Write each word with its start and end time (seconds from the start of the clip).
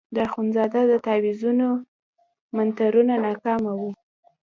د 0.15 0.17
اخندزاده 0.27 0.81
د 0.91 0.93
تاویزونو 1.07 1.67
منترونه 2.55 3.13
ناکامه 3.25 3.71
وو. 3.79 3.89